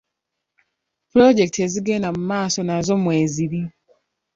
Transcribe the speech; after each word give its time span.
Pulojekiti 1.09 1.59
ezigenda 1.67 2.07
mu 2.15 2.21
maaso 2.29 2.59
nazo 2.63 2.93
mweziri. 3.03 3.61